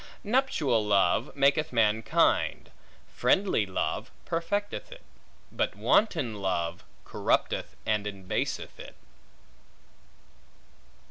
Nuptial 0.23 0.83
love 0.83 1.35
maketh 1.35 1.71
mankind; 1.71 2.71
friendly 3.07 3.67
love 3.67 4.09
perfecteth 4.25 4.91
it; 4.91 5.03
but 5.51 5.75
wanton 5.75 6.41
love 6.41 6.83
corrupteth, 7.05 7.75
and 7.85 8.07
embaseth 8.07 8.79
it. 8.79 8.95